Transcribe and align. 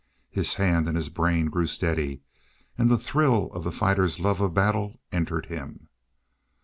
His 0.31 0.55
hand 0.55 0.87
and 0.87 0.97
his 0.97 1.09
brain 1.09 1.45
grew 1.51 1.67
steady, 1.67 2.23
and 2.75 2.89
the 2.89 2.97
thrill 2.97 3.51
of 3.51 3.63
the 3.63 3.71
fighter's 3.71 4.19
love 4.19 4.41
of 4.41 4.51
battle 4.51 4.99
entered 5.11 5.45
him. 5.45 5.89